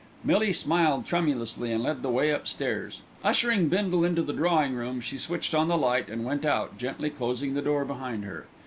Millie 0.23 0.51
smiled 0.51 1.05
tremulously 1.05 1.71
and 1.71 1.83
led 1.83 2.01
the 2.01 2.09
way 2.09 2.31
upstairs. 2.31 3.03
Ushering 3.23 3.67
Bindle 3.67 4.03
into 4.03 4.23
the 4.23 4.33
drawing 4.33 4.73
room, 4.73 4.99
she 4.99 5.19
switched 5.19 5.53
on 5.53 5.67
the 5.67 5.77
light 5.77 6.09
and 6.09 6.25
went 6.25 6.43
out, 6.43 6.75
gently 6.79 7.11
closing 7.11 7.53
the 7.53 7.61
door 7.61 7.85
behind 7.85 8.25
her. 8.25 8.47